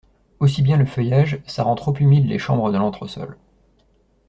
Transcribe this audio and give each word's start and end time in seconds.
Aussi 0.39 0.63
bien 0.63 0.77
le 0.77 0.87
feuillage, 0.87 1.43
ça 1.45 1.61
rend 1.61 1.75
trop 1.75 1.95
humides 1.95 2.25
les 2.27 2.39
chambres 2.39 2.71
de 2.71 2.77
l'entresol! 2.79 3.37